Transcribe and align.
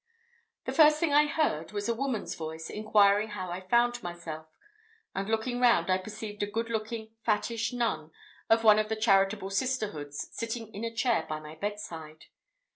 The 0.65 0.71
first 0.73 0.99
thing 0.99 1.13
I 1.13 1.27
heard 1.27 1.73
was 1.73 1.87
a 1.87 1.93
woman's 1.93 2.33
voice, 2.33 2.71
inquiring 2.71 3.27
how 3.27 3.51
I 3.51 3.61
found 3.61 4.01
myself; 4.01 4.47
and 5.13 5.29
looking 5.29 5.59
round, 5.59 5.91
I 5.91 5.99
perceived 5.99 6.41
a 6.41 6.47
good 6.49 6.71
looking, 6.71 7.13
fattish 7.23 7.71
nun, 7.71 8.09
of 8.49 8.63
one 8.63 8.79
of 8.79 8.89
the 8.89 8.95
charitable 8.95 9.51
sisterhoods, 9.51 10.27
sitting 10.31 10.73
in 10.73 10.83
a 10.83 10.91
chair 10.91 11.27
by 11.29 11.39
my 11.39 11.53
bedside. 11.53 12.25